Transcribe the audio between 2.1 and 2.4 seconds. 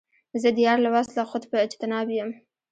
یم